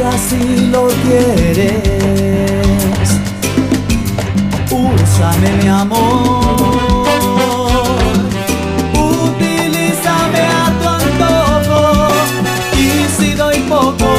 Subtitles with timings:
[0.00, 1.70] si así lo quieres.
[4.70, 7.06] Úsame mi amor,
[8.94, 12.08] utilízame a tu antojo
[12.78, 14.10] y si doy poco,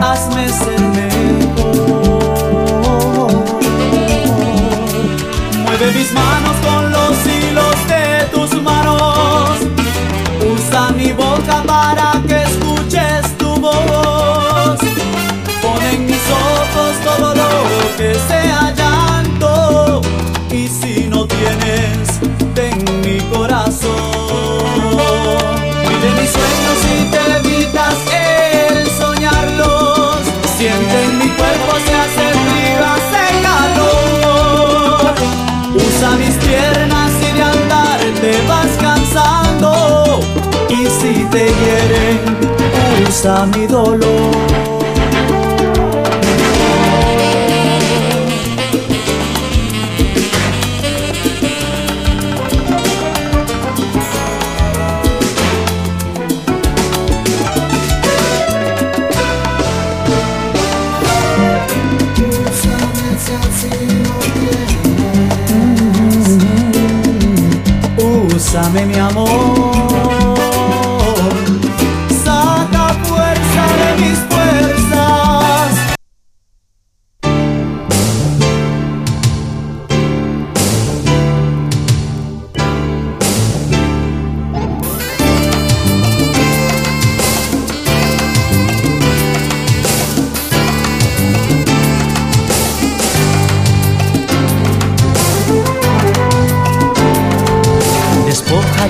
[0.00, 2.24] hazme ser mejor.
[5.62, 6.55] Mueve mis manos
[41.48, 42.18] hieren,
[43.08, 44.75] usa mi dolor.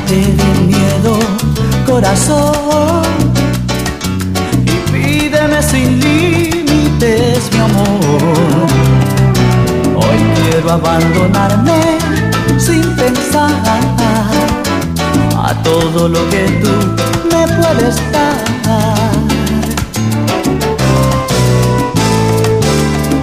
[0.07, 1.19] Despójate del miedo,
[1.85, 3.03] corazón,
[4.65, 8.67] y pídeme sin límites, mi amor.
[9.97, 11.99] Hoy quiero abandonarme
[12.59, 13.51] sin pensar
[15.37, 16.71] a todo lo que tú
[17.31, 18.47] me puedes dar.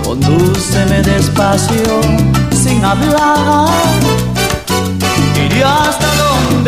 [0.03, 2.01] Condúceme despacio,
[2.51, 3.69] sin hablar
[5.45, 6.02] Iré hasta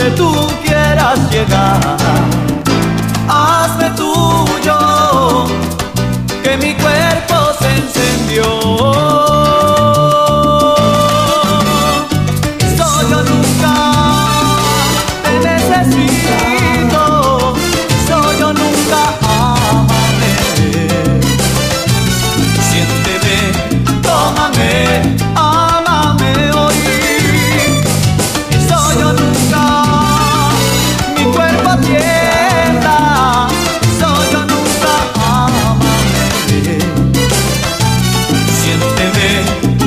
[0.05, 1.79] donde tú quieras llegar.
[3.27, 5.45] Hazme tuyo,
[6.43, 9.24] que mi cuerpo se encendió.
[38.65, 39.84] Siénteme,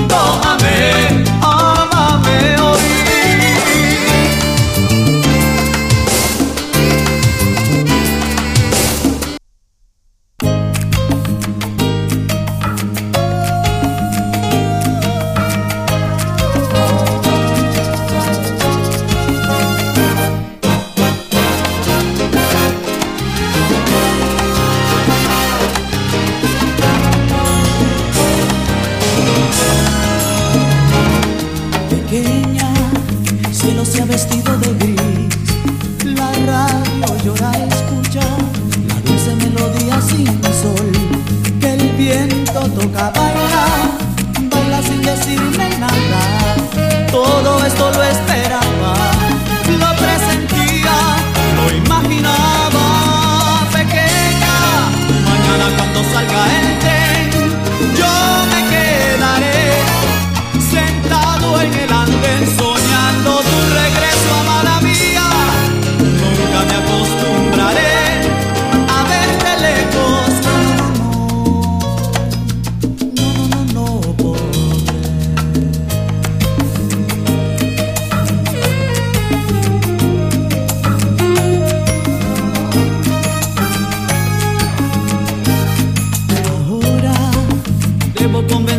[42.99, 43.38] viento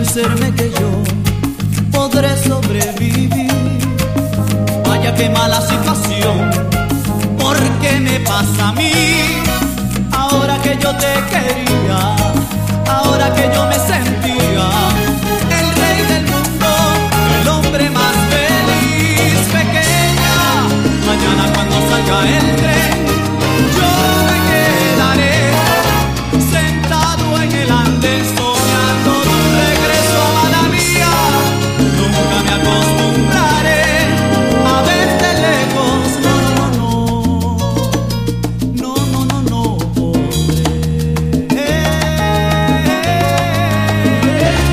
[0.10, 1.04] convencerme que yo
[1.92, 3.52] podré sobrevivir.
[4.88, 6.50] Vaya que mala situación,
[7.38, 8.92] ¿por qué me pasa a mí?
[10.12, 12.16] Ahora que yo te quería,
[12.88, 14.29] ahora que yo me sentía